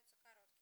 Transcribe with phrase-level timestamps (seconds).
[0.00, 0.59] считаются короткими.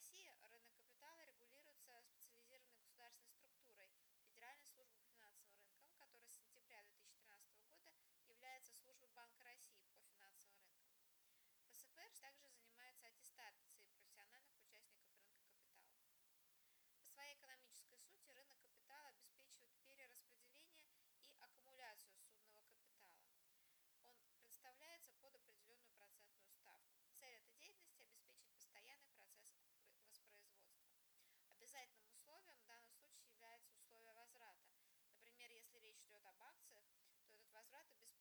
[0.00, 0.24] России
[37.72, 38.19] возврата без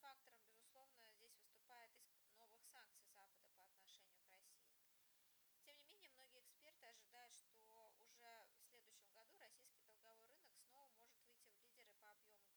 [0.00, 4.76] фактором, безусловно, здесь выступает иск новых санкций Запада по отношению к России.
[5.64, 10.88] Тем не менее, многие эксперты ожидают, что уже в следующем году российский долговой рынок снова
[10.98, 12.55] может выйти в лидеры по объему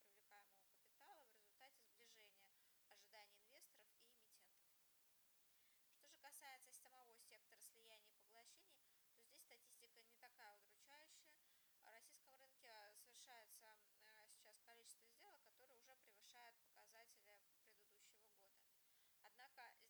[19.60, 19.89] got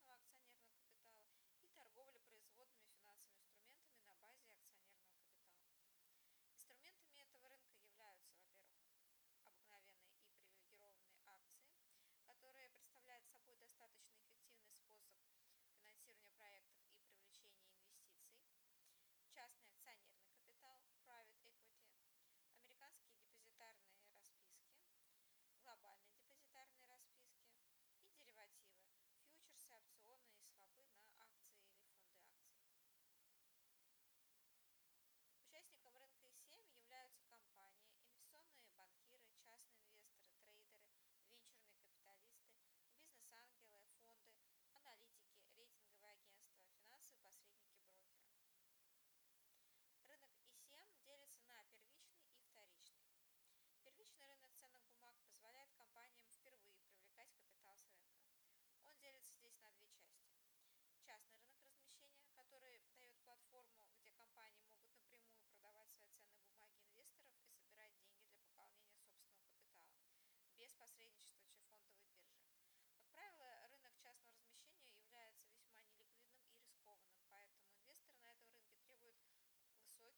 [0.00, 0.41] красного акцента.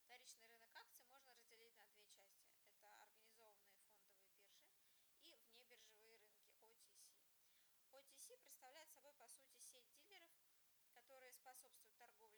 [0.06, 2.48] Вторичный рынок акций можно разделить на две части.
[2.64, 4.64] Это организованные фондовые биржи
[5.26, 7.12] и внебиржевые рынки OTC.
[7.92, 10.32] OTC представляет собой по сути сеть дилеров,
[10.94, 12.33] которые способствуют торговле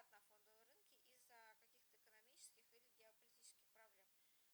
[0.00, 4.08] назад на фондовом рынке из-за каких-то экономических или геополитических проблем.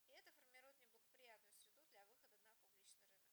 [0.07, 3.31] И это формирует неблагоприятную среду для выхода на публичный рынок.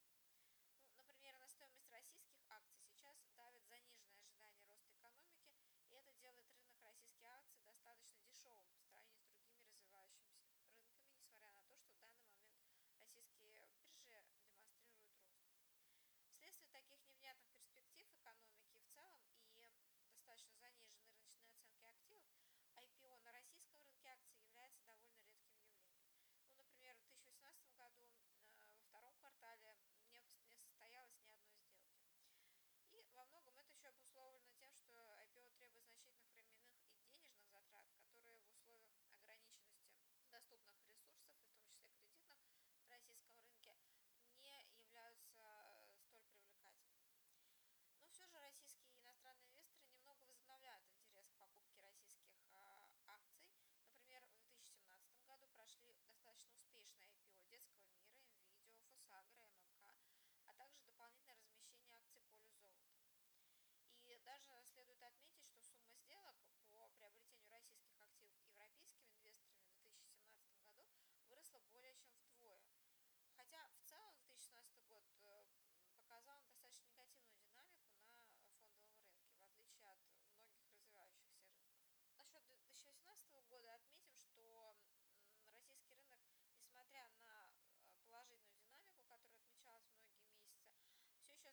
[0.93, 5.49] Ну, например, на стоимость российских акций сейчас давит заниженное ожидание роста экономики,
[5.89, 10.85] и это делает рынок российских акций достаточно дешевым в сравнении с другими развивающимися рынками,
[11.17, 12.53] несмотря на то, что в данный момент
[12.99, 14.69] российские биржи демонстрируют рост.
[16.29, 19.21] Вследствие таких невнятных перспектив экономики в целом
[19.57, 20.53] и достаточно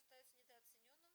[0.01, 1.13] остается недооцененным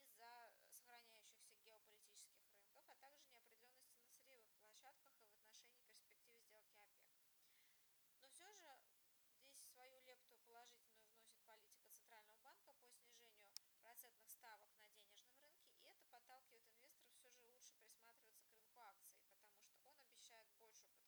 [0.00, 6.78] из-за сохраняющихся геополитических рынков, а также неопределенности на сырьевых площадках и в отношении перспективы сделки
[6.78, 7.12] ОПЕК.
[8.20, 8.64] Но все же
[9.36, 13.44] здесь свою лепту положительную вносит политика Центрального банка по снижению
[13.82, 18.80] процентных ставок на денежном рынке, и это подталкивает инвесторов все же лучше присматриваться к рынку
[18.80, 21.03] акций, потому что он обещает большую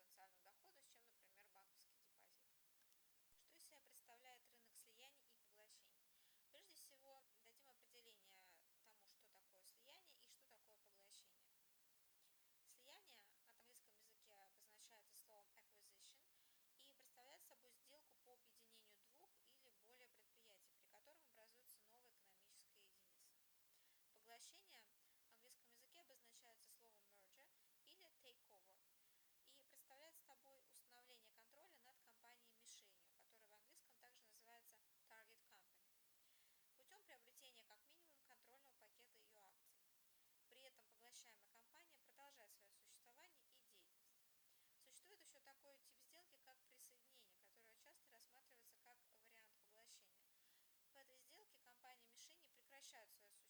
[52.87, 53.46] возвращаются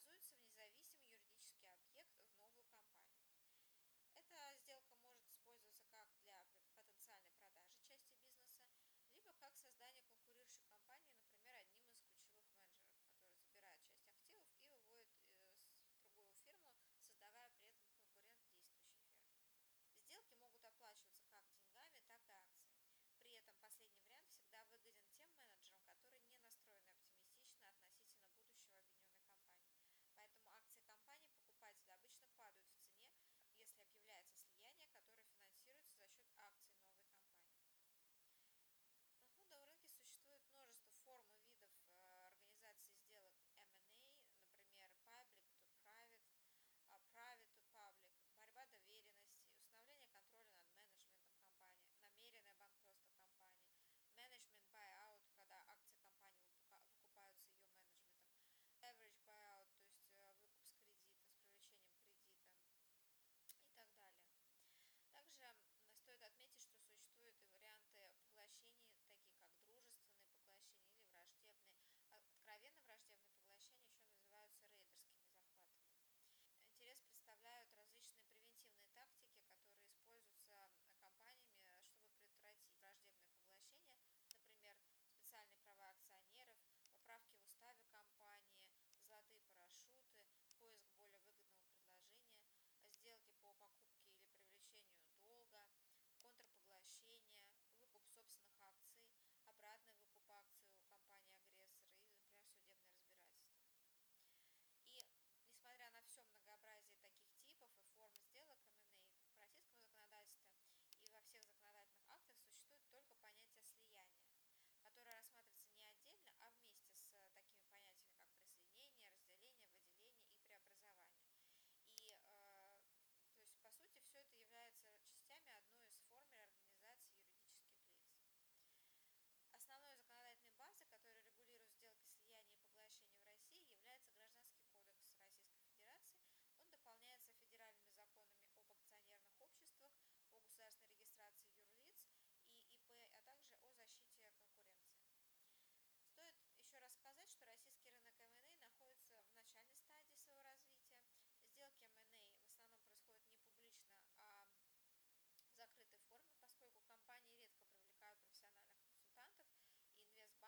[0.00, 0.39] оказываются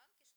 [0.02, 0.31] Juan,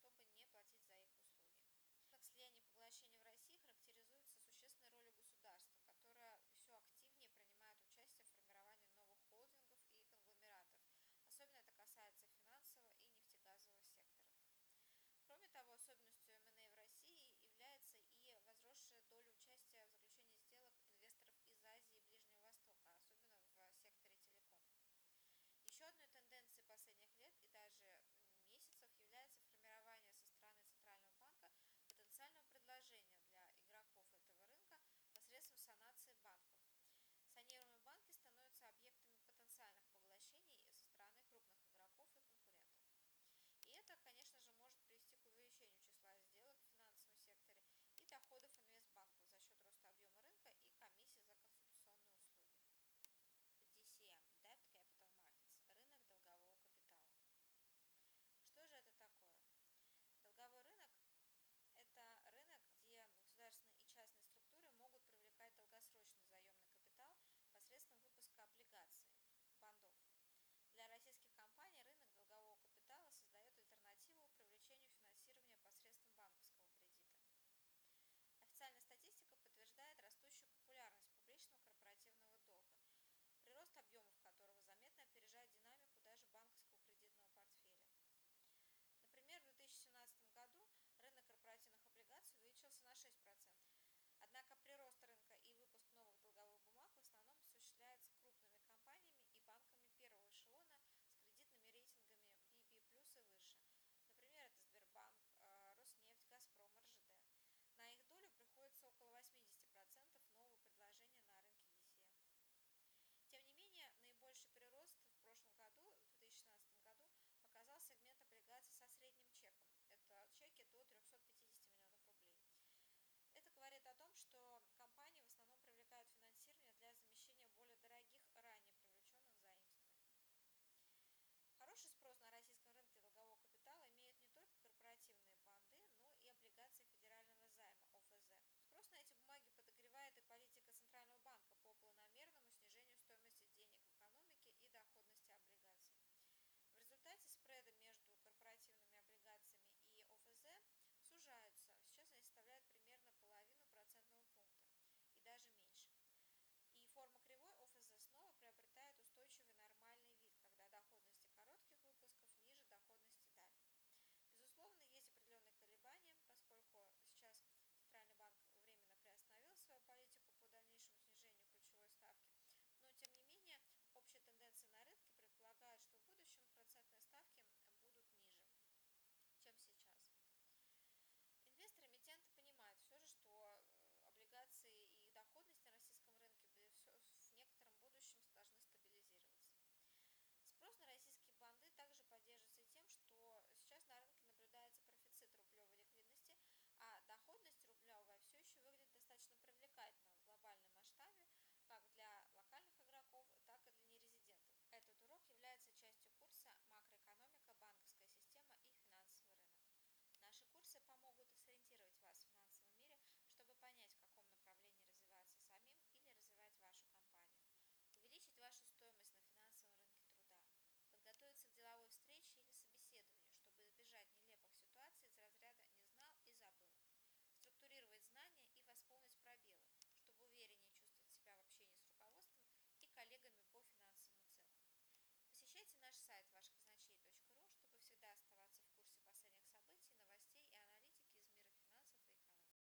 [236.15, 236.64] хватает ваших